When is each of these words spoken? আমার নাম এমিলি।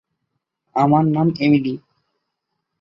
আমার 0.75 1.03
নাম 1.07 1.27
এমিলি। 1.39 1.73